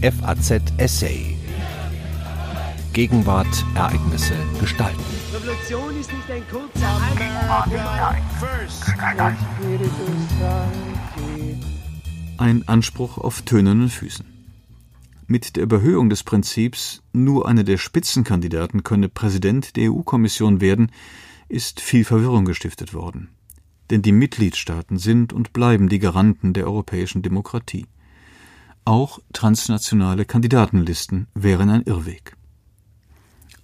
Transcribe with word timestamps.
FAZ 0.00 0.62
Essay. 0.76 1.36
Gegenwart, 2.92 3.64
Ereignisse, 3.74 4.34
Gestalten. 4.60 5.02
Revolution 5.34 5.98
ist 5.98 6.12
nicht 6.12 6.30
ein 6.30 6.42
kurzer 6.48 7.00
Ein 12.36 12.68
Anspruch 12.68 13.18
auf 13.18 13.42
tönernen 13.42 13.88
Füßen. 13.88 14.24
Mit 15.26 15.56
der 15.56 15.64
Überhöhung 15.64 16.10
des 16.10 16.22
Prinzips, 16.22 17.02
nur 17.12 17.48
einer 17.48 17.64
der 17.64 17.78
Spitzenkandidaten 17.78 18.84
könne 18.84 19.08
Präsident 19.08 19.74
der 19.74 19.90
EU-Kommission 19.90 20.60
werden, 20.60 20.92
ist 21.48 21.80
viel 21.80 22.04
Verwirrung 22.04 22.44
gestiftet 22.44 22.94
worden. 22.94 23.30
Denn 23.90 24.02
die 24.02 24.12
Mitgliedstaaten 24.12 24.98
sind 24.98 25.32
und 25.32 25.52
bleiben 25.52 25.88
die 25.88 25.98
Garanten 25.98 26.52
der 26.52 26.66
europäischen 26.66 27.22
Demokratie. 27.22 27.86
Auch 28.88 29.18
transnationale 29.34 30.24
Kandidatenlisten 30.24 31.26
wären 31.34 31.68
ein 31.68 31.82
Irrweg. 31.82 32.38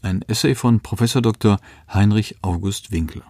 Ein 0.02 0.20
Essay 0.20 0.54
von 0.54 0.80
Prof. 0.80 1.00
Dr. 1.00 1.60
Heinrich 1.88 2.36
August 2.42 2.92
Winkler. 2.92 3.24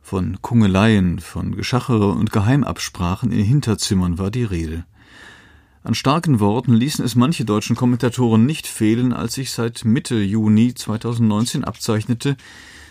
Von 0.00 0.40
Kungeleien, 0.40 1.18
von 1.18 1.54
Geschachere 1.54 2.12
und 2.12 2.32
Geheimabsprachen 2.32 3.32
in 3.32 3.44
Hinterzimmern 3.44 4.16
war 4.16 4.30
die 4.30 4.44
Rede. 4.44 4.86
An 5.82 5.94
starken 5.94 6.40
Worten 6.40 6.74
ließen 6.74 7.04
es 7.04 7.14
manche 7.14 7.46
deutschen 7.46 7.74
Kommentatoren 7.74 8.44
nicht 8.44 8.66
fehlen, 8.66 9.14
als 9.14 9.34
sich 9.34 9.50
seit 9.50 9.84
Mitte 9.86 10.20
Juni 10.20 10.74
2019 10.74 11.64
abzeichnete, 11.64 12.36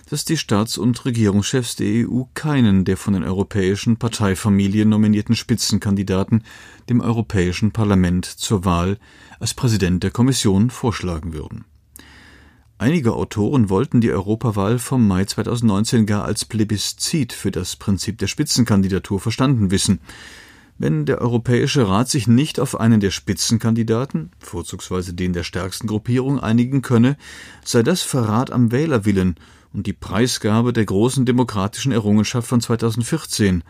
dass 0.10 0.26
die 0.26 0.38
Staats- 0.38 0.80
und 0.80 1.06
Regierungschefs 1.06 1.76
der 1.76 2.08
EU 2.08 2.24
keinen 2.34 2.86
der 2.86 2.98
von 2.98 3.14
den 3.14 3.24
europäischen 3.24 3.98
Parteifamilien 3.98 4.90
nominierten 4.90 5.36
Spitzenkandidaten 5.36 6.44
dem 6.90 7.00
Europäischen 7.00 7.72
Parlament 7.72 8.26
zur 8.26 8.66
Wahl 8.66 8.98
als 9.40 9.54
Präsident 9.54 10.02
der 10.02 10.10
Kommission 10.10 10.72
vorschlagen 10.72 11.34
würden. 11.34 11.66
Einige 12.80 13.14
Autoren 13.14 13.70
wollten 13.70 14.02
die 14.02 14.12
Europawahl 14.12 14.80
vom 14.80 15.08
Mai 15.08 15.26
2019 15.26 16.08
gar 16.08 16.24
als 16.24 16.46
Plebiszit 16.46 17.34
für 17.34 17.52
das 17.52 17.76
Prinzip 17.76 18.18
der 18.18 18.28
Spitzenkandidatur 18.28 19.20
verstanden 19.20 19.70
wissen. 19.70 20.00
Wenn 20.82 21.06
der 21.06 21.20
Europäische 21.20 21.90
Rat 21.90 22.10
sich 22.10 22.28
nicht 22.28 22.58
auf 22.58 22.80
einen 22.80 23.02
der 23.02 23.12
Spitzenkandidaten, 23.12 24.32
vorzugsweise 24.40 25.14
den 25.14 25.34
der 25.34 25.44
stärksten 25.44 25.88
Gruppierung, 25.88 26.40
einigen 26.40 26.82
könne, 26.82 27.18
sei 27.66 27.84
das 27.84 28.02
Verrat 28.02 28.50
am 28.50 28.72
Wählerwillen 28.72 29.36
und 29.74 29.88
die 29.88 29.94
Preisgabe 29.94 30.72
der 30.72 30.86
großen 30.86 31.26
demokratischen 31.26 31.92
Errungenschaft 31.92 32.48
von 32.48 32.62
2014, 32.62 33.62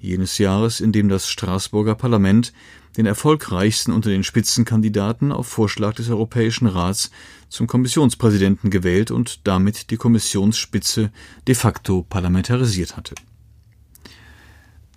jenes 0.00 0.38
Jahres, 0.38 0.80
in 0.80 0.90
dem 0.90 1.08
das 1.08 1.28
Straßburger 1.28 1.94
Parlament 1.94 2.52
den 2.96 3.06
erfolgreichsten 3.06 3.92
unter 3.92 4.10
den 4.10 4.24
Spitzenkandidaten 4.24 5.30
auf 5.30 5.46
Vorschlag 5.46 5.94
des 5.94 6.10
Europäischen 6.10 6.66
Rats 6.66 7.12
zum 7.48 7.68
Kommissionspräsidenten 7.68 8.70
gewählt 8.70 9.12
und 9.12 9.46
damit 9.46 9.92
die 9.92 9.96
Kommissionsspitze 9.96 11.12
de 11.46 11.54
facto 11.54 12.02
parlamentarisiert 12.02 12.96
hatte. 12.96 13.14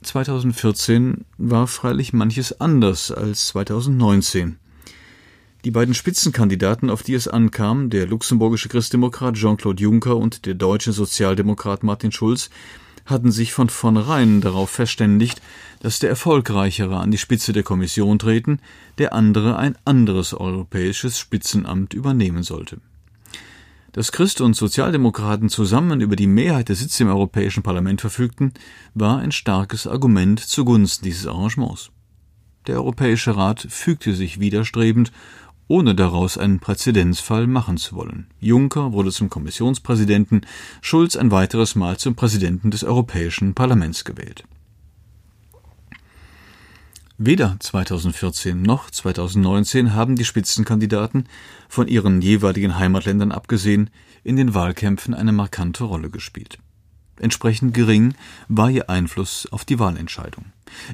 2014 0.04 1.26
war 1.38 1.68
freilich 1.68 2.14
manches 2.14 2.60
anders 2.60 3.12
als 3.12 3.48
2019. 3.48 4.58
Die 5.66 5.72
beiden 5.72 5.94
Spitzenkandidaten, 5.94 6.90
auf 6.90 7.04
die 7.04 7.14
es 7.14 7.28
ankam, 7.28 7.90
der 7.90 8.06
luxemburgische 8.06 8.68
Christdemokrat 8.70 9.36
Jean-Claude 9.36 9.82
Juncker 9.82 10.18
und 10.18 10.46
der 10.46 10.56
deutsche 10.56 10.92
Sozialdemokrat 10.92 11.84
Martin 11.84 12.12
Schulz, 12.12 12.50
hatten 13.06 13.32
sich 13.32 13.54
von 13.54 13.70
vornherein 13.70 14.42
darauf 14.42 14.70
verständigt, 14.70 15.42
dass 15.82 16.00
der 16.00 16.10
Erfolgreichere 16.10 16.98
an 16.98 17.12
die 17.12 17.18
Spitze 17.18 17.54
der 17.54 17.64
Kommission 17.64 18.20
treten, 18.20 18.60
der 18.98 19.14
andere 19.14 19.58
ein 19.58 19.78
anderes 19.86 20.34
europäisches 20.34 21.18
Spitzenamt 21.18 21.94
übernehmen 21.94 22.44
sollte. 22.44 22.80
Dass 23.94 24.12
Christ 24.12 24.42
und 24.42 24.56
Sozialdemokraten 24.56 25.50
zusammen 25.50 26.02
über 26.02 26.16
die 26.16 26.26
Mehrheit 26.26 26.68
der 26.68 26.76
Sitze 26.76 27.04
im 27.04 27.10
Europäischen 27.10 27.62
Parlament 27.62 28.02
verfügten, 28.02 28.52
war 28.96 29.20
ein 29.20 29.32
starkes 29.32 29.86
Argument 29.86 30.40
zugunsten 30.40 31.06
dieses 31.06 31.28
Arrangements. 31.28 31.92
Der 32.66 32.78
Europäische 32.78 33.38
Rat 33.38 33.68
fügte 33.70 34.16
sich 34.16 34.40
widerstrebend 34.40 35.12
ohne 35.68 35.94
daraus 35.94 36.40
einen 36.40 36.60
Präzedenzfall 36.60 37.46
machen 37.46 37.78
zu 37.78 37.96
wollen. 37.96 38.28
Juncker 38.40 38.94
wurde 38.94 39.12
zum 39.12 39.30
Kommissionspräsidenten, 39.30 40.42
Schulz 40.82 41.16
ein 41.16 41.30
weiteres 41.30 41.76
Mal 41.76 41.98
zum 41.98 42.16
Präsidenten 42.16 42.72
des 42.72 42.84
Europäischen 42.84 43.54
Parlaments 43.54 44.06
gewählt. 44.06 44.44
Weder 47.20 47.58
2014 47.60 48.60
noch 48.60 48.90
2019 48.90 49.94
haben 49.94 50.16
die 50.16 50.26
Spitzenkandidaten, 50.26 51.30
von 51.70 51.88
ihren 51.88 52.22
jeweiligen 52.22 52.80
Heimatländern 52.80 53.32
abgesehen, 53.32 53.92
in 54.24 54.36
den 54.36 54.56
Wahlkämpfen 54.56 55.14
eine 55.14 55.32
markante 55.32 55.84
Rolle 55.84 56.10
gespielt. 56.10 56.58
Entsprechend 57.20 57.76
gering 57.76 58.16
war 58.48 58.72
ihr 58.72 58.90
Einfluss 58.90 59.48
auf 59.52 59.64
die 59.64 59.78
Wahlentscheidung. 59.78 60.46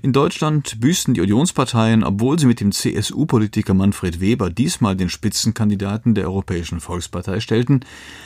In 0.02 0.12
Deutschland 0.12 0.82
büßten 0.82 1.14
die 1.14 1.22
Unionsparteien, 1.22 2.04
obwohl 2.04 2.38
sie 2.38 2.48
mit 2.48 2.60
dem 2.60 2.74
CSU-Politiker 2.74 3.74
Manfred 3.74 4.20
Weber 4.20 4.50
diesmal 4.50 4.98
den 4.98 5.10
Spitzenkandidaten 5.10 6.16
der 6.16 6.26
Europäischen 6.26 6.82
Volkspartei 6.82 7.40
stellten, 7.40 7.86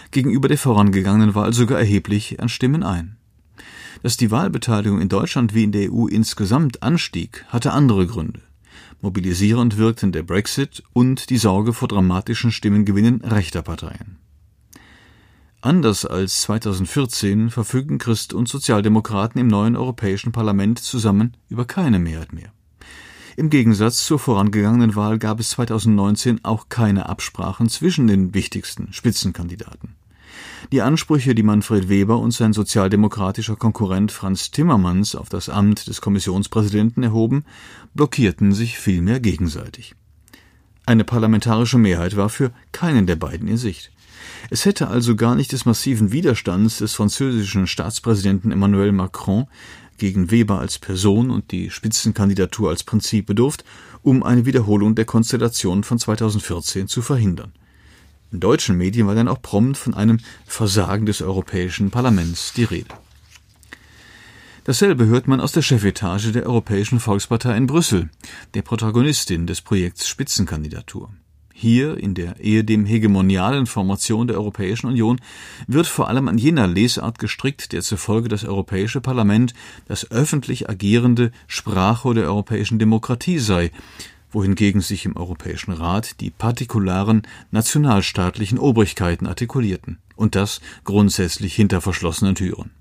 gegenüber 0.09 0.47
der 0.47 0.57
vorangegangenen 0.57 1.35
Wahl 1.35 1.53
sogar 1.53 1.77
erheblich 1.77 2.39
an 2.39 2.49
Stimmen 2.49 2.81
ein. 2.81 3.17
Dass 4.01 4.17
die 4.17 4.31
Wahlbeteiligung 4.31 4.99
in 4.99 5.09
Deutschland 5.09 5.53
wie 5.53 5.63
in 5.63 5.71
der 5.71 5.91
EU 5.91 6.07
insgesamt 6.07 6.83
anstieg, 6.83 7.45
hatte 7.49 7.71
andere 7.71 8.07
Gründe. 8.07 8.41
Mobilisierend 9.01 9.77
wirkten 9.77 10.11
der 10.11 10.23
Brexit 10.23 10.81
und 10.93 11.29
die 11.29 11.37
Sorge 11.37 11.73
vor 11.73 11.89
dramatischen 11.89 12.51
Stimmengewinnen 12.51 13.21
rechter 13.21 13.61
Parteien. 13.61 14.17
Anders 15.59 16.05
als 16.05 16.41
2014 16.41 17.49
verfügen 17.49 17.97
Christ 17.97 18.33
und 18.33 18.49
Sozialdemokraten 18.49 19.39
im 19.39 19.47
neuen 19.47 19.77
Europäischen 19.77 20.33
Parlament 20.33 20.79
zusammen 20.79 21.37
über 21.47 21.65
keine 21.65 21.99
Mehrheit 21.99 22.33
mehr. 22.33 22.51
Im 23.35 23.49
Gegensatz 23.49 24.05
zur 24.05 24.19
vorangegangenen 24.19 24.95
Wahl 24.95 25.19
gab 25.19 25.39
es 25.39 25.51
2019 25.51 26.43
auch 26.43 26.69
keine 26.69 27.09
Absprachen 27.09 27.69
zwischen 27.69 28.07
den 28.07 28.33
wichtigsten 28.33 28.93
Spitzenkandidaten. 28.93 29.95
Die 30.71 30.81
Ansprüche, 30.81 31.35
die 31.35 31.43
Manfred 31.43 31.89
Weber 31.89 32.19
und 32.19 32.31
sein 32.31 32.53
sozialdemokratischer 32.53 33.55
Konkurrent 33.55 34.11
Franz 34.11 34.51
Timmermans 34.51 35.15
auf 35.15 35.29
das 35.29 35.49
Amt 35.49 35.87
des 35.87 36.01
Kommissionspräsidenten 36.01 37.03
erhoben, 37.03 37.45
blockierten 37.93 38.53
sich 38.53 38.77
vielmehr 38.77 39.19
gegenseitig. 39.19 39.95
Eine 40.85 41.03
parlamentarische 41.03 41.77
Mehrheit 41.77 42.17
war 42.17 42.29
für 42.29 42.51
keinen 42.71 43.07
der 43.07 43.15
beiden 43.15 43.47
in 43.47 43.57
Sicht. 43.57 43.91
Es 44.49 44.65
hätte 44.65 44.87
also 44.87 45.15
gar 45.15 45.35
nicht 45.35 45.51
des 45.51 45.65
massiven 45.65 46.11
Widerstands 46.11 46.79
des 46.79 46.93
französischen 46.93 47.67
Staatspräsidenten 47.67 48.51
Emmanuel 48.51 48.91
Macron 48.91 49.47
gegen 49.97 50.31
Weber 50.31 50.59
als 50.59 50.79
Person 50.79 51.29
und 51.29 51.51
die 51.51 51.69
Spitzenkandidatur 51.69 52.69
als 52.69 52.83
Prinzip 52.83 53.25
bedurft, 53.25 53.63
um 54.01 54.23
eine 54.23 54.45
Wiederholung 54.45 54.95
der 54.95 55.05
Konstellation 55.05 55.83
von 55.83 55.99
2014 55.99 56.87
zu 56.87 57.01
verhindern. 57.01 57.53
In 58.33 58.39
deutschen 58.39 58.77
Medien 58.77 59.05
war 59.05 59.13
dann 59.13 59.27
auch 59.27 59.43
prompt 59.43 59.77
von 59.77 59.93
einem 59.93 60.19
Versagen 60.47 61.05
des 61.05 61.21
Europäischen 61.21 61.91
Parlaments 61.91 62.51
die 62.53 62.63
Rede. 62.63 62.89
Dasselbe 64.63 65.05
hört 65.05 65.27
man 65.27 65.39
aus 65.39 65.51
der 65.51 65.61
Chefetage 65.61 66.31
der 66.31 66.47
Europäischen 66.47 66.99
Volkspartei 66.99 67.55
in 67.55 67.67
Brüssel, 67.67 68.09
der 68.55 68.63
Protagonistin 68.63 69.45
des 69.45 69.61
Projekts 69.61 70.07
Spitzenkandidatur. 70.07 71.11
Hier, 71.53 71.97
in 71.97 72.15
der 72.15 72.39
ehedem 72.39 72.87
hegemonialen 72.87 73.67
Formation 73.67 74.27
der 74.27 74.37
Europäischen 74.37 74.87
Union, 74.87 75.21
wird 75.67 75.85
vor 75.85 76.07
allem 76.07 76.27
an 76.27 76.39
jener 76.39 76.65
Lesart 76.65 77.19
gestrickt, 77.19 77.71
der 77.71 77.83
zufolge 77.83 78.29
das 78.29 78.43
Europäische 78.43 78.99
Parlament 78.99 79.53
das 79.87 80.09
öffentlich 80.09 80.69
agierende 80.69 81.31
Sprachrohr 81.45 82.15
der 82.15 82.25
europäischen 82.25 82.79
Demokratie 82.79 83.37
sei, 83.37 83.69
wohingegen 84.33 84.81
sich 84.81 85.05
im 85.05 85.15
Europäischen 85.15 85.71
Rat 85.71 86.19
die 86.19 86.29
partikularen 86.29 87.23
nationalstaatlichen 87.51 88.59
Obrigkeiten 88.59 89.27
artikulierten, 89.27 89.99
und 90.15 90.35
das 90.35 90.61
grundsätzlich 90.83 91.55
hinter 91.55 91.81
verschlossenen 91.81 92.35
Türen 92.35 92.71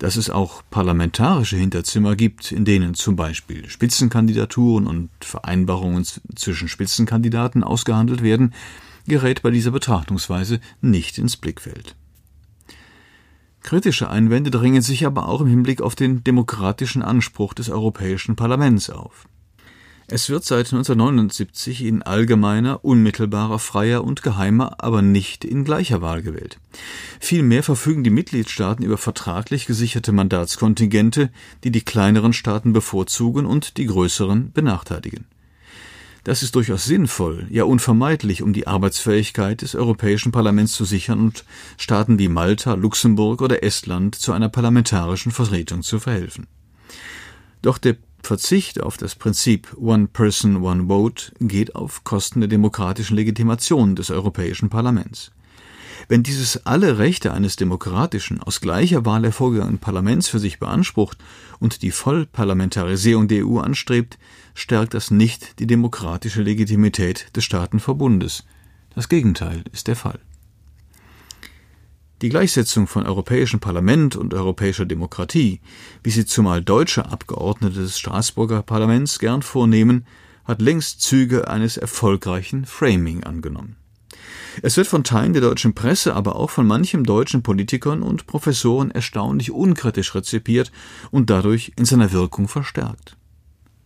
dass 0.00 0.16
es 0.16 0.30
auch 0.30 0.62
parlamentarische 0.70 1.58
Hinterzimmer 1.58 2.16
gibt, 2.16 2.52
in 2.52 2.64
denen 2.64 2.94
zum 2.94 3.16
Beispiel 3.16 3.68
Spitzenkandidaturen 3.68 4.86
und 4.86 5.10
Vereinbarungen 5.20 6.06
zwischen 6.34 6.68
Spitzenkandidaten 6.68 7.62
ausgehandelt 7.62 8.22
werden, 8.22 8.54
gerät 9.06 9.42
bei 9.42 9.50
dieser 9.50 9.70
Betrachtungsweise 9.70 10.60
nicht 10.80 11.18
ins 11.18 11.36
Blickfeld. 11.36 11.96
Kritische 13.62 14.08
Einwände 14.08 14.50
drängen 14.50 14.80
sich 14.80 15.04
aber 15.04 15.28
auch 15.28 15.42
im 15.42 15.48
Hinblick 15.48 15.82
auf 15.82 15.94
den 15.94 16.24
demokratischen 16.24 17.02
Anspruch 17.02 17.52
des 17.52 17.68
Europäischen 17.68 18.36
Parlaments 18.36 18.88
auf. 18.88 19.28
Es 20.12 20.28
wird 20.28 20.44
seit 20.44 20.66
1979 20.72 21.84
in 21.84 22.02
allgemeiner, 22.02 22.84
unmittelbarer, 22.84 23.60
freier 23.60 24.02
und 24.02 24.24
geheimer, 24.24 24.82
aber 24.82 25.02
nicht 25.02 25.44
in 25.44 25.62
gleicher 25.62 26.02
Wahl 26.02 26.20
gewählt. 26.22 26.58
Vielmehr 27.20 27.62
verfügen 27.62 28.02
die 28.02 28.10
Mitgliedstaaten 28.10 28.84
über 28.84 28.98
vertraglich 28.98 29.66
gesicherte 29.66 30.10
Mandatskontingente, 30.10 31.30
die 31.62 31.70
die 31.70 31.82
kleineren 31.82 32.32
Staaten 32.32 32.72
bevorzugen 32.72 33.46
und 33.46 33.76
die 33.76 33.86
größeren 33.86 34.50
benachteiligen. 34.50 35.26
Das 36.24 36.42
ist 36.42 36.56
durchaus 36.56 36.86
sinnvoll, 36.86 37.46
ja 37.48 37.62
unvermeidlich, 37.62 38.42
um 38.42 38.52
die 38.52 38.66
Arbeitsfähigkeit 38.66 39.62
des 39.62 39.76
Europäischen 39.76 40.32
Parlaments 40.32 40.72
zu 40.72 40.84
sichern 40.84 41.20
und 41.20 41.44
Staaten 41.78 42.18
wie 42.18 42.28
Malta, 42.28 42.74
Luxemburg 42.74 43.42
oder 43.42 43.62
Estland 43.62 44.16
zu 44.16 44.32
einer 44.32 44.48
parlamentarischen 44.48 45.30
Vertretung 45.30 45.82
zu 45.82 46.00
verhelfen. 46.00 46.48
Doch 47.62 47.78
der 47.78 47.96
Verzicht 48.22 48.80
auf 48.80 48.96
das 48.96 49.14
Prinzip 49.14 49.76
One 49.78 50.06
Person, 50.06 50.62
One 50.62 50.86
Vote 50.86 51.32
geht 51.40 51.74
auf 51.74 52.04
Kosten 52.04 52.40
der 52.40 52.48
demokratischen 52.48 53.16
Legitimation 53.16 53.96
des 53.96 54.10
Europäischen 54.10 54.70
Parlaments. 54.70 55.32
Wenn 56.08 56.22
dieses 56.22 56.66
alle 56.66 56.98
Rechte 56.98 57.32
eines 57.32 57.56
demokratischen, 57.56 58.40
aus 58.42 58.60
gleicher 58.60 59.04
Wahl 59.04 59.22
hervorgegangenen 59.22 59.78
Parlaments 59.78 60.28
für 60.28 60.38
sich 60.38 60.58
beansprucht 60.58 61.18
und 61.58 61.82
die 61.82 61.90
Vollparlamentarisierung 61.90 63.28
der 63.28 63.46
EU 63.46 63.58
anstrebt, 63.58 64.18
stärkt 64.54 64.94
das 64.94 65.10
nicht 65.10 65.58
die 65.58 65.66
demokratische 65.66 66.42
Legitimität 66.42 67.34
des 67.36 67.44
Staatenverbundes. 67.44 68.44
Das 68.94 69.08
Gegenteil 69.08 69.64
ist 69.72 69.86
der 69.86 69.96
Fall. 69.96 70.20
Die 72.22 72.28
Gleichsetzung 72.28 72.86
von 72.86 73.06
Europäischem 73.06 73.60
Parlament 73.60 74.14
und 74.14 74.34
europäischer 74.34 74.84
Demokratie, 74.84 75.60
wie 76.02 76.10
sie 76.10 76.26
zumal 76.26 76.60
deutsche 76.60 77.06
Abgeordnete 77.06 77.80
des 77.80 77.98
Straßburger 77.98 78.62
Parlaments 78.62 79.18
gern 79.18 79.40
vornehmen, 79.40 80.04
hat 80.44 80.60
längst 80.60 81.00
Züge 81.00 81.48
eines 81.48 81.78
erfolgreichen 81.78 82.66
Framing 82.66 83.24
angenommen. 83.24 83.76
Es 84.60 84.76
wird 84.76 84.86
von 84.86 85.02
Teilen 85.02 85.32
der 85.32 85.40
deutschen 85.40 85.74
Presse, 85.74 86.14
aber 86.14 86.36
auch 86.36 86.50
von 86.50 86.66
manchem 86.66 87.04
deutschen 87.04 87.42
Politikern 87.42 88.02
und 88.02 88.26
Professoren 88.26 88.90
erstaunlich 88.90 89.50
unkritisch 89.50 90.14
rezipiert 90.14 90.72
und 91.10 91.30
dadurch 91.30 91.72
in 91.76 91.86
seiner 91.86 92.12
Wirkung 92.12 92.48
verstärkt. 92.48 93.16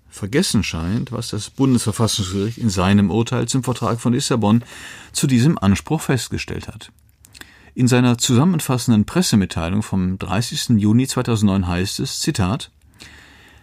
Vergessen 0.08 0.64
scheint, 0.64 1.12
was 1.12 1.28
das 1.28 1.50
Bundesverfassungsgericht 1.50 2.58
in 2.58 2.70
seinem 2.70 3.12
Urteil 3.12 3.46
zum 3.46 3.62
Vertrag 3.62 4.00
von 4.00 4.12
Lissabon 4.12 4.64
zu 5.12 5.28
diesem 5.28 5.56
Anspruch 5.56 6.00
festgestellt 6.00 6.66
hat. 6.66 6.90
In 7.76 7.88
seiner 7.88 8.18
zusammenfassenden 8.18 9.04
Pressemitteilung 9.04 9.82
vom 9.82 10.16
30. 10.16 10.80
Juni 10.80 11.08
2009 11.08 11.66
heißt 11.66 11.98
es, 11.98 12.20
Zitat, 12.20 12.70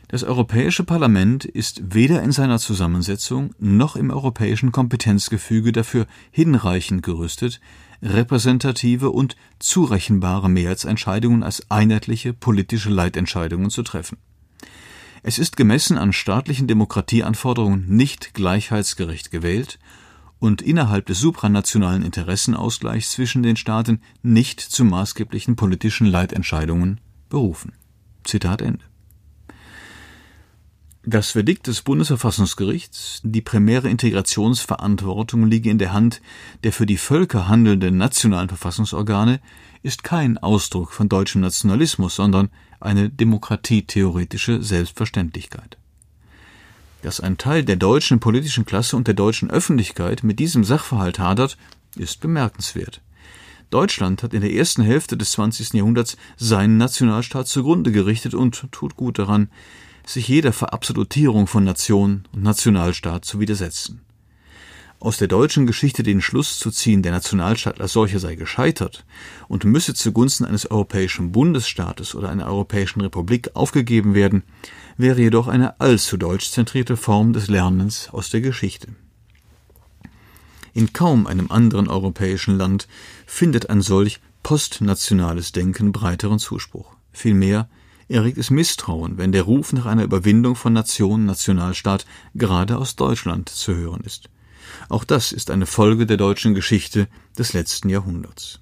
das 0.10 0.26
Europäische 0.26 0.84
Parlament 0.84 1.46
ist 1.46 1.94
weder 1.94 2.22
in 2.22 2.34
seiner 2.34 2.60
Zusammensetzung 2.60 3.56
noch 3.58 3.96
im 3.96 4.12
europäischen 4.12 4.74
Kompetenzgefüge 4.74 5.72
dafür 5.72 6.08
hinreichend 6.30 7.04
gerüstet, 7.04 7.62
repräsentative 8.04 9.12
und 9.12 9.38
zurechenbare 9.60 10.50
Mehrheitsentscheidungen 10.50 11.42
als 11.42 11.72
einheitliche 11.72 12.34
politische 12.34 12.90
Leitentscheidungen 12.90 13.70
zu 13.70 13.82
treffen. 13.82 14.18
Es 15.24 15.40
ist 15.40 15.56
gemessen 15.56 15.98
an 15.98 16.12
staatlichen 16.12 16.68
Demokratieanforderungen 16.68 17.86
nicht 17.88 18.34
gleichheitsgerecht 18.34 19.32
gewählt 19.32 19.80
und 20.42 20.64
innerhalb 20.64 21.06
des 21.06 21.20
supranationalen 21.20 22.02
Interessenausgleichs 22.02 23.12
zwischen 23.12 23.44
den 23.44 23.56
Staaten 23.56 24.02
nicht 24.24 24.60
zu 24.60 24.84
maßgeblichen 24.84 25.56
politischen 25.56 26.08
Leitentscheidungen 26.08 27.00
berufen. 27.30 27.74
Zitat 28.24 28.64
Ende. 28.64 28.84
Das 31.04 31.30
Verdikt 31.30 31.68
des 31.68 31.84
Bundesverfassungsgerichts, 31.84 33.22
die 33.24 33.42
primäre 33.42 33.90
Integrationsverantwortung 33.90 35.46
liege 35.46 35.70
in 35.70 35.78
der 35.78 35.94
Hand 35.94 36.22
der 36.64 36.74
für 36.74 36.88
die 36.88 36.98
Völker 36.98 37.48
handelnden 37.48 37.98
nationalen 37.98 38.50
Verfassungsorgane, 38.50 39.42
ist 39.84 40.04
kein 40.04 40.40
Ausdruck 40.40 40.92
von 40.92 41.08
deutschem 41.08 41.42
Nationalismus, 41.42 42.16
sondern 42.16 42.50
eine 42.80 43.12
demokratietheoretische 43.12 44.64
Selbstverständlichkeit. 44.64 45.78
Dass 47.02 47.20
ein 47.20 47.38
Teil 47.38 47.64
der 47.64 47.78
deutschen 47.78 48.20
politischen 48.20 48.66
Klasse 48.66 48.96
und 48.96 49.08
der 49.08 49.16
deutschen 49.16 49.50
Öffentlichkeit 49.50 50.24
mit 50.24 50.40
diesem 50.40 50.64
Sachverhalt 50.64 51.20
hadert, 51.20 51.58
ist 51.96 52.22
bemerkenswert. 52.22 53.02
Deutschland 53.72 54.22
hat 54.22 54.34
in 54.34 54.42
der 54.42 54.54
ersten 54.54 54.82
Hälfte 54.82 55.18
des 55.18 55.32
20. 55.32 55.74
Jahrhunderts 55.74 56.18
seinen 56.38 56.78
Nationalstaat 56.78 57.48
zugrunde 57.48 57.92
gerichtet 57.92 58.34
und 58.34 58.72
tut 58.72 58.98
gut 58.98 59.18
daran, 59.18 59.50
sich 60.06 60.28
jeder 60.28 60.52
Verabsolutierung 60.52 61.48
von 61.48 61.64
Nation 61.64 62.28
und 62.34 62.44
Nationalstaat 62.44 63.24
zu 63.24 63.40
widersetzen. 63.40 64.02
Aus 65.02 65.18
der 65.18 65.28
deutschen 65.28 65.66
Geschichte 65.66 66.04
den 66.04 66.22
Schluss 66.22 66.60
zu 66.60 66.70
ziehen, 66.70 67.02
der 67.02 67.12
Nationalstaat 67.12 67.82
als 67.82 67.92
solcher 67.92 68.20
sei 68.20 68.36
gescheitert 68.36 69.04
und 69.48 69.64
müsse 69.64 69.96
zugunsten 69.96 70.46
eines 70.46 70.70
europäischen 70.70 71.32
Bundesstaates 71.32 72.14
oder 72.14 72.30
einer 72.30 72.46
europäischen 72.46 73.02
Republik 73.02 73.50
aufgegeben 73.56 74.14
werden, 74.14 74.44
wäre 74.98 75.20
jedoch 75.20 75.48
eine 75.48 75.80
allzu 75.80 76.18
deutschzentrierte 76.18 76.98
Form 76.98 77.34
des 77.34 77.48
Lernens 77.48 78.10
aus 78.12 78.30
der 78.30 78.42
Geschichte. 78.42 78.90
In 80.76 80.94
kaum 80.94 81.26
einem 81.26 81.50
anderen 81.50 81.88
europäischen 81.88 82.56
Land 82.56 82.88
findet 83.26 83.72
ein 83.72 83.82
solch 83.82 84.20
postnationales 84.44 85.52
Denken 85.52 85.92
breiteren 85.94 86.38
Zuspruch. 86.38 86.94
Vielmehr 87.12 87.68
erregt 88.08 88.38
es 88.38 88.52
Misstrauen, 88.52 89.18
wenn 89.18 89.32
der 89.32 89.44
Ruf 89.44 89.74
nach 89.74 89.88
einer 89.88 90.04
Überwindung 90.04 90.56
von 90.56 90.74
Nation, 90.74 91.26
Nationalstaat 91.26 92.06
gerade 92.36 92.78
aus 92.78 92.96
Deutschland 92.96 93.50
zu 93.50 93.74
hören 93.76 94.02
ist. 94.02 94.30
Auch 94.90 95.04
das 95.04 95.32
ist 95.32 95.52
eine 95.52 95.66
Folge 95.66 96.06
der 96.06 96.18
deutschen 96.18 96.54
Geschichte 96.54 97.08
des 97.38 97.54
letzten 97.54 97.90
Jahrhunderts. 97.90 98.60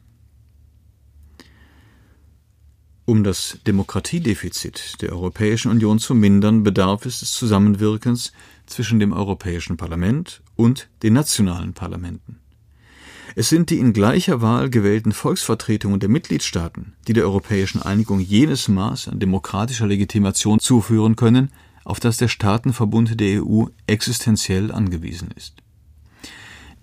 Um 3.05 3.23
das 3.23 3.57
Demokratiedefizit 3.65 5.01
der 5.01 5.13
Europäischen 5.13 5.71
Union 5.71 5.97
zu 5.97 6.13
mindern, 6.13 6.61
bedarf 6.61 7.07
es 7.07 7.21
des 7.21 7.33
Zusammenwirkens 7.33 8.33
zwischen 8.67 8.99
dem 8.99 9.13
Europäischen 9.13 9.77
Parlament 9.77 10.43
und 10.55 10.89
den 11.01 11.13
nationalen 11.13 11.73
Parlamenten. 11.73 12.39
Es 13.35 13.49
sind 13.49 13.71
die 13.71 13.79
in 13.79 13.93
gleicher 13.93 14.41
Wahl 14.41 14.69
gewählten 14.69 15.11
Volksvertretungen 15.11 15.99
der 15.99 16.09
Mitgliedstaaten, 16.09 16.93
die 17.07 17.13
der 17.13 17.23
europäischen 17.23 17.81
Einigung 17.81 18.19
jenes 18.19 18.67
Maß 18.67 19.07
an 19.07 19.19
demokratischer 19.19 19.87
Legitimation 19.87 20.59
zuführen 20.59 21.15
können, 21.15 21.49
auf 21.85 21.99
das 21.99 22.17
der 22.17 22.27
Staatenverbund 22.27 23.19
der 23.19 23.43
EU 23.43 23.65
existenziell 23.87 24.71
angewiesen 24.71 25.29
ist. 25.35 25.55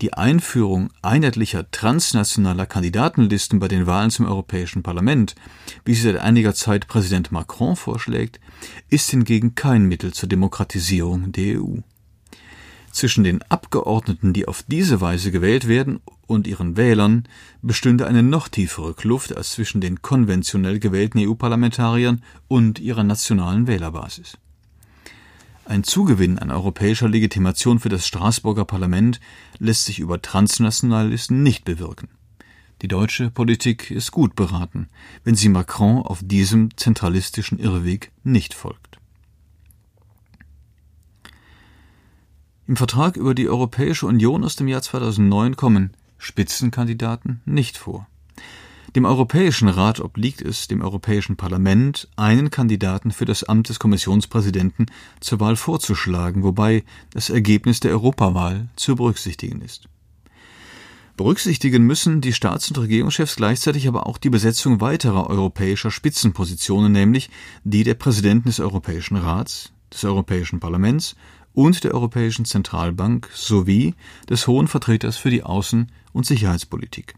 Die 0.03 0.13
Einführung 0.13 0.91
einheitlicher 1.01 1.71
transnationaler 1.71 2.67
Kandidatenlisten 2.67 3.59
bei 3.59 3.69
den 3.69 3.87
Wahlen 3.87 4.11
zum 4.11 4.27
Europäischen 4.27 4.83
Parlament, 4.83 5.35
wie 5.87 5.95
sie 5.95 6.03
seit 6.03 6.19
einiger 6.19 6.55
Zeit 6.55 6.87
Präsident 6.87 7.33
Macron 7.33 7.77
vorschlägt, 7.77 8.39
ist 8.91 9.11
hingegen 9.11 9.55
kein 9.55 9.87
Mittel 9.87 10.13
zur 10.13 10.29
Demokratisierung 10.29 11.33
der 11.33 11.63
EU. 11.63 11.79
Zwischen 12.93 13.25
den 13.25 13.41
Abgeordneten, 13.43 14.35
die 14.35 14.47
auf 14.47 14.63
diese 14.63 15.01
Weise 15.01 15.31
gewählt 15.31 15.67
werden, 15.67 16.01
und 16.27 16.47
ihren 16.47 16.77
Wählern 16.77 17.25
bestünde 17.63 18.07
eine 18.07 18.23
noch 18.23 18.49
tiefere 18.49 18.95
Kluft 18.95 19.37
als 19.37 19.53
zwischen 19.53 19.81
den 19.81 20.03
konventionell 20.03 20.79
gewählten 20.79 21.21
EU-Parlamentariern 21.21 22.23
und 22.49 22.81
ihrer 22.81 23.05
nationalen 23.05 23.67
Wählerbasis. 23.67 24.39
Ein 25.69 25.83
Zugewinn 25.83 26.39
an 26.39 26.53
europäischer 26.53 27.09
Legitimation 27.09 27.81
für 27.81 27.89
das 27.89 28.07
Straßburger 28.07 28.65
Parlament 28.65 29.19
lässt 29.59 29.87
sich 29.87 29.99
über 29.99 30.23
transnationale 30.23 31.09
Listen 31.09 31.43
nicht 31.43 31.65
bewirken. 31.65 32.09
Die 32.83 32.89
deutsche 32.89 33.33
Politik 33.33 33.91
ist 33.91 34.13
gut 34.13 34.37
beraten, 34.37 34.89
wenn 35.25 35.35
sie 35.35 35.49
Macron 35.49 36.03
auf 36.03 36.21
diesem 36.23 36.77
zentralistischen 36.77 37.59
Irrweg 37.59 38.13
nicht 38.23 38.55
folgt. 38.55 39.01
Im 42.69 42.77
Vertrag 42.77 43.17
über 43.17 43.35
die 43.35 43.49
Europäische 43.49 44.07
Union 44.07 44.45
aus 44.45 44.55
dem 44.55 44.69
Jahr 44.69 44.83
2009 44.83 45.57
kommen 45.57 45.97
Spitzenkandidaten 46.17 47.41
nicht 47.45 47.77
vor. 47.77 48.07
Dem 48.97 49.05
Europäischen 49.05 49.69
Rat 49.69 50.01
obliegt 50.01 50.41
es, 50.41 50.69
dem 50.69 50.81
Europäischen 50.81 51.37
Parlament 51.37 52.09
einen 52.17 52.51
Kandidaten 52.51 53.11
für 53.11 53.27
das 53.27 53.45
Amt 53.45 53.69
des 53.69 53.79
Kommissionspräsidenten 53.79 54.87
zur 55.21 55.39
Wahl 55.39 55.57
vorzuschlagen, 55.57 56.43
wobei 56.43 56.83
das 57.11 57.29
Ergebnis 57.29 57.81
der 57.81 57.91
Europawahl 57.91 58.71
zu 58.75 58.97
berücksichtigen 58.97 59.61
ist. 59.61 59.91
Berücksichtigen 61.19 61.83
müssen 61.83 62.23
die 62.23 62.33
Staats- 62.33 62.71
und 62.71 62.79
Regierungschefs 62.79 63.37
gleichzeitig 63.37 63.87
aber 63.87 64.07
auch 64.07 64.17
die 64.17 64.31
Besetzung 64.31 64.81
weiterer 64.81 65.29
europäischer 65.29 65.91
Spitzenpositionen, 65.91 66.91
nämlich 66.91 67.29
die 67.65 67.85
der 67.85 67.95
Präsidenten 67.95 68.49
des 68.49 68.61
Europäischen 68.61 69.19
Rats, 69.19 69.73
des 69.93 70.05
Europäischen 70.05 70.59
Parlaments 70.59 71.17
und 71.53 71.85
der 71.85 71.93
Europäischen 71.93 72.47
Zentralbank 72.47 73.29
sowie 73.35 73.95
des 74.31 74.47
Hohen 74.47 74.69
Vertreters 74.69 75.19
für 75.19 75.29
die 75.29 75.45
Außen- 75.45 75.89
und 76.15 76.25
Sicherheitspolitik. 76.25 77.15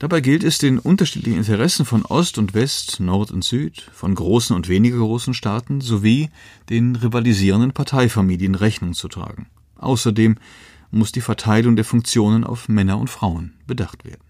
Dabei 0.00 0.22
gilt 0.22 0.44
es, 0.44 0.56
den 0.56 0.78
unterschiedlichen 0.78 1.40
Interessen 1.40 1.84
von 1.84 2.06
Ost 2.06 2.38
und 2.38 2.54
West, 2.54 3.00
Nord 3.00 3.30
und 3.30 3.44
Süd, 3.44 3.82
von 3.92 4.14
großen 4.14 4.56
und 4.56 4.66
weniger 4.66 4.96
großen 4.96 5.34
Staaten 5.34 5.82
sowie 5.82 6.30
den 6.70 6.96
rivalisierenden 6.96 7.72
Parteifamilien 7.72 8.54
Rechnung 8.54 8.94
zu 8.94 9.08
tragen. 9.08 9.48
Außerdem 9.76 10.36
muss 10.90 11.12
die 11.12 11.20
Verteilung 11.20 11.76
der 11.76 11.84
Funktionen 11.84 12.44
auf 12.44 12.66
Männer 12.66 12.96
und 12.96 13.10
Frauen 13.10 13.52
bedacht 13.66 14.06
werden. 14.06 14.24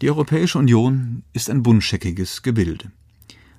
Die 0.00 0.08
Europäische 0.08 0.58
Union 0.58 1.22
ist 1.34 1.50
ein 1.50 1.62
buntscheckiges 1.62 2.40
Gebilde. 2.40 2.90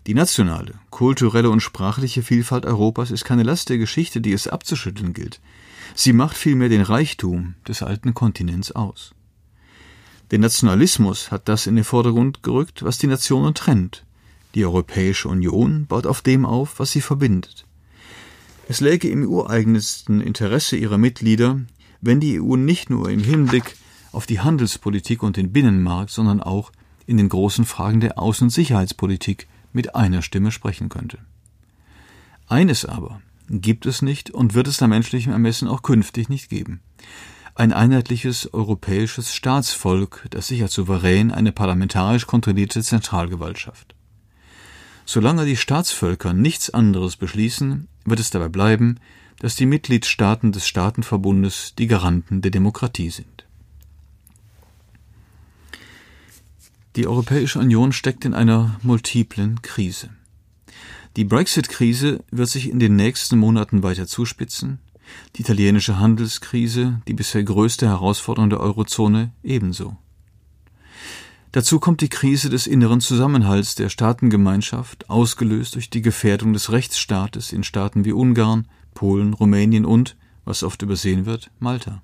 Die 0.08 0.16
nationale, 0.16 0.80
kulturelle 0.90 1.52
und 1.52 1.62
sprachliche 1.62 2.24
Vielfalt 2.24 2.66
Europas 2.66 3.12
ist 3.12 3.24
keine 3.24 3.44
Last 3.44 3.70
der 3.70 3.78
Geschichte, 3.78 4.20
die 4.20 4.34
es 4.34 4.48
abzuschütteln 4.48 5.14
gilt. 5.14 5.42
Sie 5.94 6.12
macht 6.12 6.38
vielmehr 6.38 6.70
den 6.70 6.82
Reichtum 6.82 7.54
des 7.68 7.84
alten 7.84 8.16
Kontinents 8.16 8.72
aus. 8.72 9.14
Der 10.32 10.40
Nationalismus 10.40 11.32
hat 11.32 11.48
das 11.48 11.68
in 11.68 11.76
den 11.76 11.86
Vordergrund 11.86 12.44
gerückt, 12.44 12.84
was 12.84 12.98
die 12.98 13.08
Nationen 13.08 13.54
trennt. 13.54 14.06
Die 14.56 14.66
Europäische 14.66 15.30
Union 15.30 15.86
baut 15.86 16.06
auf 16.06 16.22
dem 16.22 16.46
auf, 16.46 16.80
was 16.80 16.92
sie 16.92 17.02
verbindet. 17.02 17.66
Es 18.68 18.82
läge 18.82 19.10
im 19.10 19.26
ureigensten 19.26 20.20
Interesse 20.20 20.76
ihrer 20.76 20.98
Mitglieder, 20.98 21.62
wenn 22.02 22.20
die 22.20 22.42
EU 22.42 22.58
nicht 22.58 22.90
nur 22.90 23.10
im 23.10 23.24
Hinblick 23.24 23.78
auf 24.12 24.26
die 24.26 24.42
Handelspolitik 24.42 25.24
und 25.24 25.38
den 25.38 25.54
Binnenmarkt, 25.54 26.10
sondern 26.10 26.42
auch 26.42 26.72
in 27.06 27.16
den 27.16 27.30
großen 27.30 27.66
Fragen 27.66 28.02
der 28.02 28.18
Außen- 28.18 28.44
und 28.44 28.50
Sicherheitspolitik 28.50 29.48
mit 29.72 29.96
einer 29.96 30.22
Stimme 30.22 30.52
sprechen 30.52 30.90
könnte. 30.90 31.20
Eines 32.48 32.84
aber 32.84 33.22
gibt 33.50 33.86
es 33.86 34.02
nicht 34.02 34.32
und 34.32 34.54
wird 34.54 34.68
es 34.68 34.82
nach 34.82 34.90
menschlichem 34.90 35.32
Ermessen 35.32 35.70
auch 35.70 35.82
künftig 35.82 36.28
nicht 36.28 36.50
geben. 36.50 36.82
Ein 37.58 37.74
einheitliches 37.74 38.54
europäisches 38.54 39.34
Staatsvolk, 39.34 40.28
das 40.30 40.46
sich 40.46 40.62
als 40.62 40.76
souverän 40.76 41.32
eine 41.32 41.52
parlamentarisch 41.52 42.28
kontrollierte 42.28 42.84
Zentralgewalt 42.84 43.58
schafft. 43.58 43.96
Solange 45.08 45.44
die 45.44 45.58
Staatsvölker 45.58 46.34
nichts 46.34 46.70
anderes 46.70 47.16
beschließen, 47.16 47.88
wird 48.06 48.20
es 48.20 48.30
dabei 48.30 48.50
bleiben, 48.50 49.00
dass 49.40 49.56
die 49.56 49.66
Mitgliedstaaten 49.66 50.52
des 50.52 50.68
Staatenverbundes 50.68 51.74
die 51.80 51.88
Garanten 51.88 52.44
der 52.44 52.52
Demokratie 52.52 53.10
sind. 53.10 53.48
Die 56.96 57.08
Europäische 57.08 57.58
Union 57.58 57.92
steckt 57.92 58.24
in 58.24 58.36
einer 58.36 58.80
multiplen 58.84 59.64
Krise. 59.64 60.12
Die 61.16 61.24
Brexit-Krise 61.24 62.24
wird 62.30 62.50
sich 62.50 62.70
in 62.70 62.78
den 62.78 62.96
nächsten 62.96 63.40
Monaten 63.40 63.82
weiter 63.82 64.06
zuspitzen, 64.06 64.78
die 65.36 65.42
italienische 65.42 66.00
Handelskrise, 66.00 67.02
die 67.08 67.14
bisher 67.14 67.44
größte 67.44 67.88
Herausforderung 67.88 68.50
der 68.50 68.60
Eurozone, 68.60 69.32
ebenso. 69.44 69.98
Dazu 71.52 71.80
kommt 71.80 72.02
die 72.02 72.10
Krise 72.10 72.50
des 72.50 72.68
inneren 72.68 73.02
Zusammenhalts 73.02 73.76
der 73.76 73.90
Staatengemeinschaft, 73.90 75.10
ausgelöst 75.10 75.76
durch 75.76 75.90
die 75.90 76.02
Gefährdung 76.02 76.54
des 76.54 76.72
Rechtsstaates 76.72 77.54
in 77.54 77.64
Staaten 77.64 78.06
wie 78.06 78.12
Ungarn, 78.12 78.68
Polen, 78.94 79.34
Rumänien 79.34 79.86
und, 79.86 80.18
was 80.46 80.64
oft 80.64 80.82
übersehen 80.82 81.26
wird, 81.26 81.50
Malta. 81.60 82.02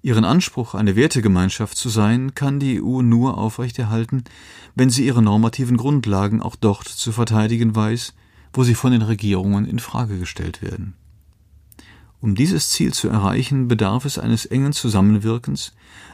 Ihren 0.00 0.24
Anspruch, 0.24 0.74
eine 0.74 0.94
Wertegemeinschaft 0.94 1.76
zu 1.76 1.88
sein, 1.88 2.34
kann 2.34 2.60
die 2.60 2.80
EU 2.80 3.02
nur 3.02 3.36
aufrechterhalten, 3.36 4.24
wenn 4.74 4.90
sie 4.90 5.04
ihre 5.04 5.22
normativen 5.22 5.76
Grundlagen 5.76 6.40
auch 6.40 6.54
dort 6.54 6.86
zu 6.86 7.10
verteidigen 7.10 7.74
weiß, 7.74 8.14
wo 8.52 8.62
sie 8.62 8.74
von 8.74 8.92
den 8.92 9.02
Regierungen 9.02 9.66
in 9.66 9.80
Frage 9.80 10.18
gestellt 10.18 10.62
werden. 10.62 10.94
Um 12.20 12.34
dieses 12.34 12.70
Ziel 12.70 12.92
zu 12.92 13.08
erreichen, 13.08 13.68
bedarf 13.68 14.04
es 14.04 14.18
eines 14.18 14.44
engen 14.46 14.72
Zusammenwirkens 14.72 15.72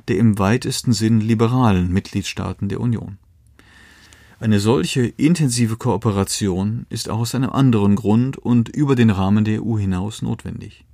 der 0.09 0.19
im 0.19 0.39
weitesten 0.39 0.93
Sinn 0.93 1.21
liberalen 1.21 1.93
Mitgliedstaaten 1.93 2.69
der 2.69 2.81
Union. 2.81 3.19
Eine 4.41 4.61
solche 4.61 5.07
intensive 5.07 5.77
Kooperation 5.77 6.87
ist 6.91 7.09
auch 7.09 7.21
aus 7.21 7.35
einem 7.35 7.51
anderen 7.51 7.95
Grund 7.95 8.37
und 8.37 8.69
über 8.69 8.97
den 8.97 9.11
Rahmen 9.11 9.45
der 9.45 9.65
EU 9.65 9.79
hinaus 9.79 10.23
notwendig. 10.23 10.85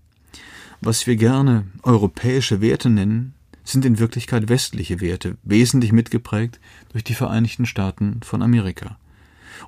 Was 0.81 1.07
wir 1.07 1.17
gerne 1.17 1.67
europäische 1.83 2.61
Werte 2.61 2.90
nennen, 2.90 3.35
sind 3.64 3.85
in 3.85 3.99
Wirklichkeit 3.99 4.49
westliche 4.49 5.00
Werte, 5.00 5.37
wesentlich 5.43 5.93
mitgeprägt 5.93 6.61
durch 6.93 7.05
die 7.05 7.14
Vereinigten 7.14 7.67
Staaten 7.67 8.21
von 8.23 8.43
Amerika. 8.43 8.99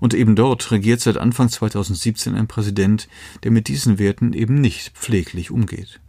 Und 0.00 0.14
eben 0.14 0.36
dort 0.36 0.70
regiert 0.70 1.00
seit 1.00 1.16
Anfang 1.16 1.48
2017 1.48 2.34
ein 2.34 2.48
Präsident, 2.48 3.08
der 3.42 3.50
mit 3.50 3.68
diesen 3.68 3.98
Werten 3.98 4.32
eben 4.32 4.60
nicht 4.60 4.96
pfleglich 4.96 5.50
umgeht. 5.50 6.00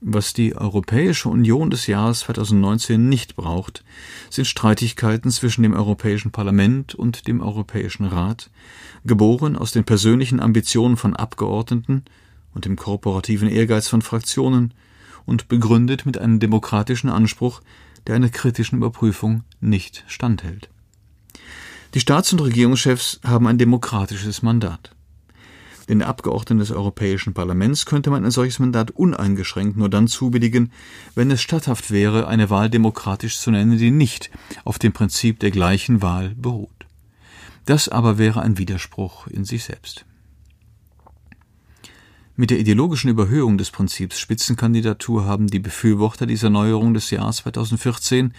Was 0.00 0.32
die 0.32 0.54
Europäische 0.54 1.28
Union 1.28 1.70
des 1.70 1.88
Jahres 1.88 2.20
2019 2.20 3.08
nicht 3.08 3.34
braucht, 3.34 3.82
sind 4.30 4.46
Streitigkeiten 4.46 5.32
zwischen 5.32 5.64
dem 5.64 5.74
Europäischen 5.74 6.30
Parlament 6.30 6.94
und 6.94 7.26
dem 7.26 7.40
Europäischen 7.40 8.04
Rat, 8.04 8.50
geboren 9.04 9.56
aus 9.56 9.72
den 9.72 9.82
persönlichen 9.82 10.38
Ambitionen 10.38 10.96
von 10.96 11.16
Abgeordneten 11.16 12.04
und 12.54 12.64
dem 12.64 12.76
korporativen 12.76 13.48
Ehrgeiz 13.48 13.88
von 13.88 14.00
Fraktionen 14.00 14.72
und 15.26 15.48
begründet 15.48 16.06
mit 16.06 16.16
einem 16.16 16.38
demokratischen 16.38 17.10
Anspruch, 17.10 17.60
der 18.06 18.14
einer 18.14 18.30
kritischen 18.30 18.78
Überprüfung 18.78 19.42
nicht 19.60 20.04
standhält. 20.06 20.70
Die 21.94 22.00
Staats- 22.00 22.32
und 22.32 22.40
Regierungschefs 22.40 23.20
haben 23.24 23.46
ein 23.46 23.56
demokratisches 23.56 24.42
Mandat. 24.42 24.94
Den 25.88 26.02
Abgeordneten 26.02 26.58
des 26.58 26.70
Europäischen 26.70 27.32
Parlaments 27.32 27.86
könnte 27.86 28.10
man 28.10 28.24
ein 28.24 28.30
solches 28.30 28.58
Mandat 28.58 28.90
uneingeschränkt 28.90 29.78
nur 29.78 29.88
dann 29.88 30.06
zubilligen, 30.06 30.70
wenn 31.14 31.30
es 31.30 31.40
statthaft 31.40 31.90
wäre, 31.90 32.28
eine 32.28 32.50
Wahl 32.50 32.68
demokratisch 32.68 33.38
zu 33.38 33.50
nennen, 33.50 33.78
die 33.78 33.90
nicht 33.90 34.30
auf 34.64 34.78
dem 34.78 34.92
Prinzip 34.92 35.40
der 35.40 35.50
gleichen 35.50 36.02
Wahl 36.02 36.34
beruht. 36.36 36.86
Das 37.64 37.88
aber 37.88 38.18
wäre 38.18 38.42
ein 38.42 38.58
Widerspruch 38.58 39.26
in 39.28 39.46
sich 39.46 39.64
selbst. 39.64 40.04
Mit 42.40 42.50
der 42.50 42.60
ideologischen 42.60 43.10
Überhöhung 43.10 43.58
des 43.58 43.72
Prinzips 43.72 44.20
Spitzenkandidatur 44.20 45.24
haben 45.24 45.48
die 45.48 45.58
Befürworter 45.58 46.24
dieser 46.24 46.50
Neuerung 46.50 46.94
des 46.94 47.10
Jahres 47.10 47.38
2014 47.38 48.32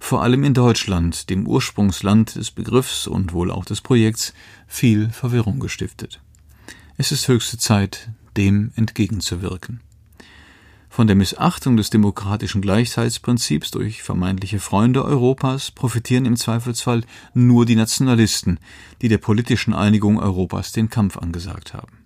vor 0.00 0.24
allem 0.24 0.42
in 0.42 0.54
Deutschland, 0.54 1.30
dem 1.30 1.46
Ursprungsland 1.46 2.34
des 2.34 2.50
Begriffs 2.50 3.06
und 3.06 3.32
wohl 3.32 3.52
auch 3.52 3.64
des 3.64 3.80
Projekts, 3.80 4.34
viel 4.66 5.08
Verwirrung 5.10 5.60
gestiftet. 5.60 6.20
Es 6.96 7.12
ist 7.12 7.28
höchste 7.28 7.56
Zeit, 7.56 8.10
dem 8.36 8.72
entgegenzuwirken. 8.74 9.78
Von 10.90 11.06
der 11.06 11.14
Missachtung 11.14 11.76
des 11.76 11.90
demokratischen 11.90 12.60
Gleichheitsprinzips 12.60 13.70
durch 13.70 14.02
vermeintliche 14.02 14.58
Freunde 14.58 15.04
Europas 15.04 15.70
profitieren 15.70 16.24
im 16.24 16.34
Zweifelsfall 16.34 17.04
nur 17.34 17.66
die 17.66 17.76
Nationalisten, 17.76 18.58
die 19.00 19.08
der 19.08 19.18
politischen 19.18 19.74
Einigung 19.74 20.18
Europas 20.18 20.72
den 20.72 20.90
Kampf 20.90 21.16
angesagt 21.16 21.72
haben. 21.72 22.03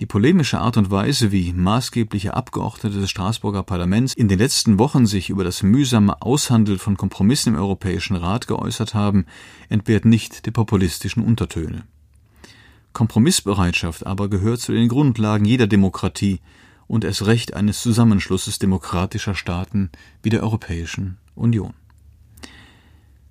Die 0.00 0.06
polemische 0.06 0.58
Art 0.58 0.78
und 0.78 0.90
Weise, 0.90 1.30
wie 1.30 1.52
maßgebliche 1.52 2.32
Abgeordnete 2.32 3.00
des 3.00 3.10
Straßburger 3.10 3.62
Parlaments 3.62 4.14
in 4.14 4.28
den 4.28 4.38
letzten 4.38 4.78
Wochen 4.78 5.04
sich 5.04 5.28
über 5.28 5.44
das 5.44 5.62
mühsame 5.62 6.22
Aushandeln 6.22 6.78
von 6.78 6.96
Kompromissen 6.96 7.52
im 7.52 7.60
Europäischen 7.60 8.16
Rat 8.16 8.46
geäußert 8.46 8.94
haben, 8.94 9.26
entbehrt 9.68 10.06
nicht 10.06 10.46
der 10.46 10.52
populistischen 10.52 11.22
Untertöne. 11.22 11.84
Kompromissbereitschaft 12.94 14.06
aber 14.06 14.30
gehört 14.30 14.60
zu 14.60 14.72
den 14.72 14.88
Grundlagen 14.88 15.44
jeder 15.44 15.66
Demokratie 15.66 16.40
und 16.86 17.04
erst 17.04 17.26
recht 17.26 17.52
eines 17.52 17.82
Zusammenschlusses 17.82 18.58
demokratischer 18.58 19.34
Staaten 19.34 19.90
wie 20.22 20.30
der 20.30 20.42
Europäischen 20.42 21.18
Union. 21.34 21.74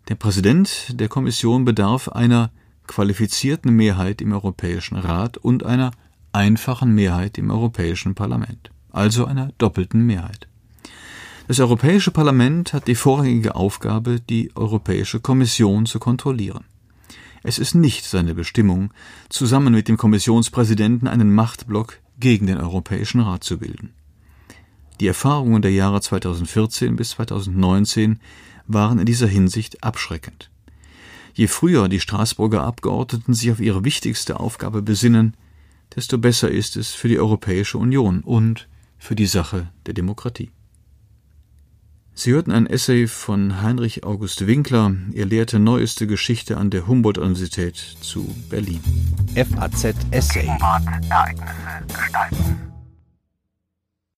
Der 0.07 0.15
Präsident 0.15 0.99
der 0.99 1.07
Kommission 1.07 1.65
bedarf 1.65 2.09
einer 2.09 2.51
qualifizierten 2.85 3.75
Mehrheit 3.75 4.21
im 4.21 4.33
Europäischen 4.33 4.97
Rat 4.97 5.37
und 5.37 5.63
einer 5.63 5.91
einfachen 6.31 6.93
Mehrheit 6.93 7.37
im 7.37 7.51
Europäischen 7.51 8.15
Parlament, 8.15 8.71
also 8.91 9.25
einer 9.25 9.51
doppelten 9.57 10.05
Mehrheit. 10.05 10.47
Das 11.47 11.59
Europäische 11.59 12.11
Parlament 12.11 12.73
hat 12.73 12.87
die 12.87 12.95
vorrangige 12.95 13.55
Aufgabe, 13.55 14.19
die 14.19 14.51
Europäische 14.55 15.19
Kommission 15.19 15.85
zu 15.85 15.99
kontrollieren. 15.99 16.65
Es 17.41 17.57
ist 17.57 17.73
nicht 17.73 18.05
seine 18.05 18.35
Bestimmung, 18.35 18.93
zusammen 19.29 19.73
mit 19.73 19.87
dem 19.87 19.97
Kommissionspräsidenten 19.97 21.07
einen 21.07 21.33
Machtblock 21.33 21.99
gegen 22.19 22.47
den 22.47 22.57
Europäischen 22.57 23.21
Rat 23.21 23.43
zu 23.43 23.57
bilden. 23.57 23.93
Die 24.99 25.07
Erfahrungen 25.07 25.61
der 25.61 25.71
Jahre 25.71 26.01
2014 26.01 26.97
bis 26.97 27.11
2019 27.11 28.19
waren 28.67 28.99
in 28.99 29.05
dieser 29.05 29.27
Hinsicht 29.27 29.83
abschreckend. 29.83 30.51
Je 31.33 31.47
früher 31.47 31.87
die 31.87 32.01
Straßburger 32.01 32.63
Abgeordneten 32.63 33.33
sich 33.33 33.51
auf 33.51 33.61
ihre 33.61 33.85
wichtigste 33.85 34.39
Aufgabe 34.39 34.81
besinnen, 34.81 35.35
desto 35.95 36.17
besser 36.17 36.49
ist 36.49 36.77
es 36.77 36.93
für 36.93 37.07
die 37.07 37.19
Europäische 37.19 37.77
Union 37.77 38.21
und 38.21 38.67
für 38.97 39.15
die 39.15 39.25
Sache 39.25 39.69
der 39.85 39.93
Demokratie. 39.93 40.51
Sie 42.13 42.33
hörten 42.33 42.51
ein 42.51 42.67
Essay 42.67 43.07
von 43.07 43.61
Heinrich 43.61 44.03
August 44.03 44.45
Winkler. 44.45 44.93
Er 45.13 45.25
lehrte 45.25 45.57
neueste 45.57 46.05
Geschichte 46.05 46.57
an 46.57 46.69
der 46.69 46.85
Humboldt-Universität 46.85 47.77
zu 47.77 48.35
Berlin. 48.49 48.81
FAZ 49.35 49.95
Essay. 50.11 50.45
Ereignisse 50.47 51.85
gestalten. 51.87 52.68